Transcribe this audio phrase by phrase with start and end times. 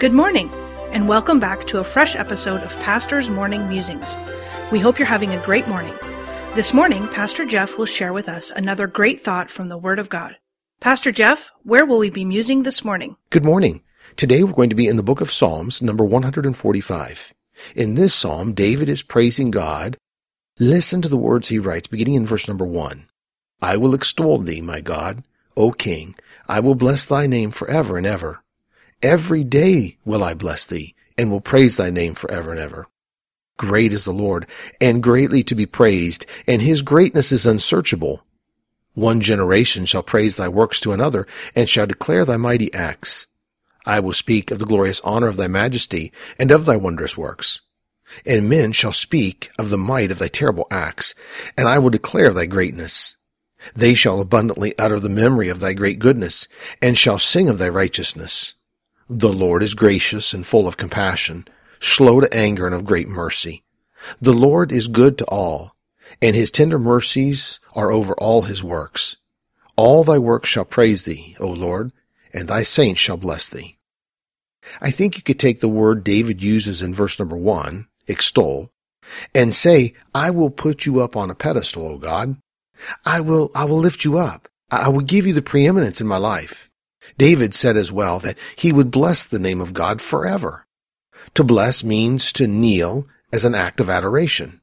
[0.00, 0.50] Good morning,
[0.92, 4.16] and welcome back to a fresh episode of Pastor's Morning Musings.
[4.72, 5.92] We hope you're having a great morning.
[6.54, 10.08] This morning, Pastor Jeff will share with us another great thought from the Word of
[10.08, 10.38] God.
[10.80, 13.16] Pastor Jeff, where will we be musing this morning?
[13.28, 13.82] Good morning.
[14.16, 17.34] Today we're going to be in the book of Psalms, number 145.
[17.76, 19.98] In this psalm, David is praising God.
[20.58, 23.06] Listen to the words he writes, beginning in verse number 1.
[23.60, 25.24] I will extol thee, my God,
[25.58, 26.14] O King.
[26.48, 28.42] I will bless thy name forever and ever.
[29.02, 32.86] Every day will I bless thee, and will praise thy name forever and ever.
[33.56, 34.46] Great is the Lord,
[34.78, 38.22] and greatly to be praised, and his greatness is unsearchable.
[38.92, 41.26] One generation shall praise thy works to another,
[41.56, 43.26] and shall declare thy mighty acts.
[43.86, 47.62] I will speak of the glorious honor of thy majesty, and of thy wondrous works.
[48.26, 51.14] And men shall speak of the might of thy terrible acts,
[51.56, 53.16] and I will declare thy greatness.
[53.74, 56.48] They shall abundantly utter the memory of thy great goodness,
[56.82, 58.52] and shall sing of thy righteousness.
[59.12, 61.48] The Lord is gracious and full of compassion,
[61.80, 63.64] slow to anger and of great mercy.
[64.20, 65.74] The Lord is good to all,
[66.22, 69.16] and his tender mercies are over all his works.
[69.74, 71.90] All thy works shall praise thee, O Lord,
[72.32, 73.78] and thy saints shall bless thee.
[74.80, 78.70] I think you could take the word David uses in verse number one, extol,
[79.34, 82.36] and say, I will put you up on a pedestal, O God.
[83.04, 84.46] I will, I will lift you up.
[84.70, 86.69] I will give you the preeminence in my life.
[87.20, 90.66] David said as well that he would bless the name of God forever.
[91.34, 94.62] To bless means to kneel as an act of adoration.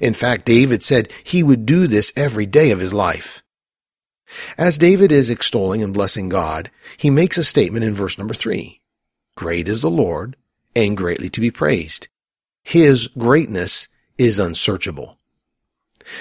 [0.00, 3.42] In fact, David said he would do this every day of his life.
[4.56, 8.80] As David is extolling and blessing God, he makes a statement in verse number three.
[9.34, 10.36] Great is the Lord
[10.76, 12.06] and greatly to be praised.
[12.62, 15.18] His greatness is unsearchable.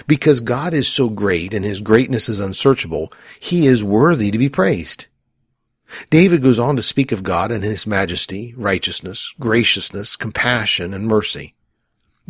[0.07, 4.49] Because God is so great and his greatness is unsearchable, he is worthy to be
[4.49, 5.05] praised.
[6.09, 11.53] David goes on to speak of God and his majesty, righteousness, graciousness, compassion, and mercy.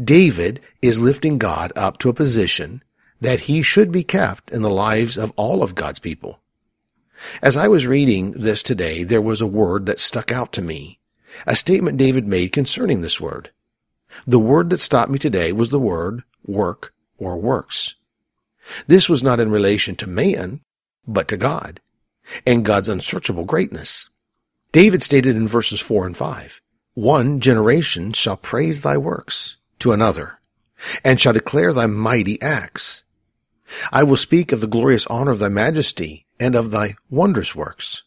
[0.02, 2.84] David is lifting God up to a position
[3.20, 6.40] that he should be kept in the lives of all of God's people.
[7.42, 11.00] As I was reading this today, there was a word that stuck out to me,
[11.46, 13.52] a statement David made concerning this word.
[14.26, 17.94] The word that stopped me today was the word work or works.
[18.88, 20.62] This was not in relation to man,
[21.06, 21.80] but to God
[22.46, 24.10] and God's unsearchable greatness.
[24.72, 26.62] David stated in verses 4 and 5,
[26.94, 30.40] One generation shall praise thy works to another,
[31.04, 33.04] and shall declare thy mighty acts.
[33.92, 38.04] I will speak of the glorious honor of thy majesty and of thy wondrous works.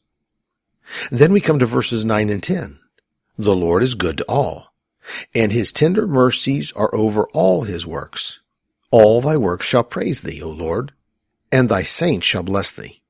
[1.10, 2.78] Then we come to verses 9 and 10.
[3.38, 4.74] The Lord is good to all,
[5.34, 8.40] and his tender mercies are over all his works.
[8.90, 10.92] All thy works shall praise thee, O Lord,
[11.50, 13.02] and thy saints shall bless thee.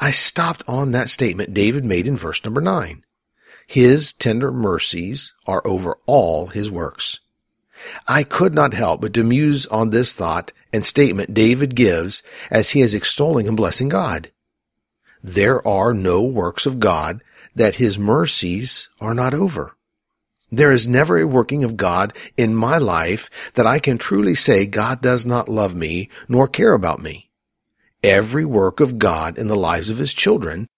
[0.00, 3.04] I stopped on that statement David made in verse number nine.
[3.66, 7.20] His tender mercies are over all his works.
[8.08, 12.70] I could not help but to muse on this thought and statement David gives as
[12.70, 14.30] he is extolling and blessing God.
[15.22, 17.22] There are no works of God
[17.54, 19.76] that his mercies are not over.
[20.50, 24.64] There is never a working of God in my life that I can truly say
[24.64, 27.25] God does not love me nor care about me
[28.06, 30.68] every work of God in the lives of his children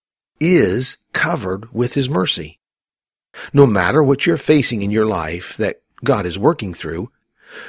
[0.41, 2.59] is covered with his mercy.
[3.53, 7.11] No matter what you're facing in your life that God is working through,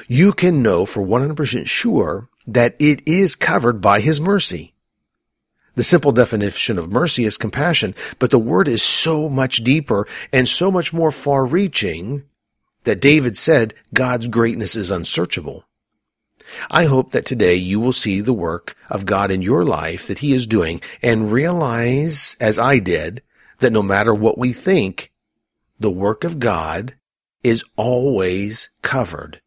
[0.08, 4.74] you can know for 100% sure that it is covered by his mercy.
[5.76, 10.48] The simple definition of mercy is compassion, but the word is so much deeper and
[10.48, 12.24] so much more far reaching
[12.86, 15.66] that David said God's greatness is unsearchable.
[16.70, 20.20] I hope that today you will see the work of God in your life that
[20.20, 23.22] he is doing and realize, as I did,
[23.60, 25.12] that no matter what we think,
[25.80, 26.96] the work of God
[27.44, 29.42] is always covered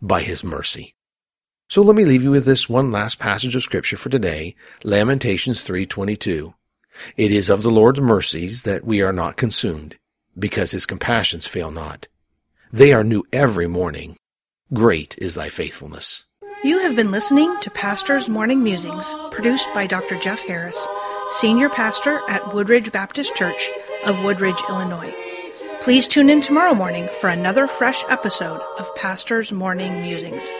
[0.00, 0.94] by his mercy.
[1.68, 4.54] So let me leave you with this one last passage of scripture for today,
[4.84, 6.54] Lamentations 3:22.
[7.16, 9.96] It is of the Lord's mercies that we are not consumed,
[10.38, 12.08] because his compassions fail not.
[12.72, 14.16] They are new every morning.
[14.72, 16.24] Great is thy faithfulness.
[16.64, 20.18] You have been listening to Pastor's Morning Musings, produced by Dr.
[20.18, 20.88] Jeff Harris,
[21.32, 23.68] Senior Pastor at Woodridge Baptist Church
[24.06, 25.14] of Woodridge, Illinois.
[25.82, 30.50] Please tune in tomorrow morning for another fresh episode of Pastor's Morning Musings.